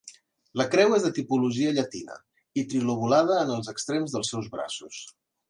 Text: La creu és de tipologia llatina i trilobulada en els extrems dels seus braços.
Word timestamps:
La 0.59 0.65
creu 0.75 0.95
és 0.95 1.03
de 1.07 1.11
tipologia 1.17 1.73
llatina 1.75 2.15
i 2.63 2.65
trilobulada 2.73 3.37
en 3.43 3.53
els 3.59 3.71
extrems 3.75 4.19
dels 4.19 4.35
seus 4.35 4.51
braços. 4.57 4.99